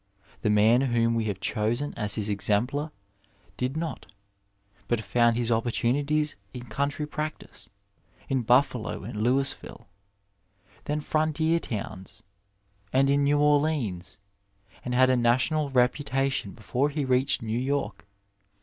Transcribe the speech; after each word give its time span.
The 0.41 0.49
man 0.49 0.81
whom 0.81 1.13
we 1.13 1.25
have 1.25 1.39
chosen 1.39 1.93
as 1.93 2.15
his 2.15 2.27
exemplar 2.27 2.91
did 3.55 3.77
not, 3.77 4.07
but 4.87 4.99
found 5.01 5.35
his 5.37 5.51
opportunities 5.51 6.35
in 6.55 6.65
country 6.65 7.05
practice, 7.05 7.69
in 8.27 8.43
BufEalo 8.43 9.03
and 9.07 9.21
Louisville, 9.21 9.87
then 10.85 11.01
frontier 11.01 11.59
towns, 11.59 12.23
and 12.91 13.11
in 13.11 13.23
New 13.23 13.37
Orleans, 13.37 14.17
and 14.83 14.95
had 14.95 15.11
a 15.11 15.15
national 15.15 15.69
reputation 15.69 16.53
before 16.53 16.89
he 16.89 17.05
reached 17.05 17.43
New 17.43 17.59
York. 17.59 18.07